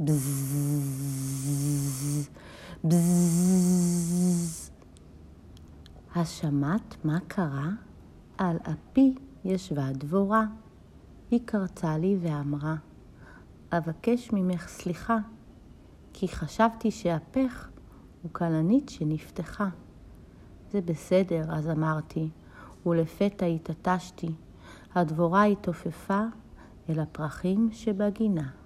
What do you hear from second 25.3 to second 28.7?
התעופפה אל הפרחים שבגינה.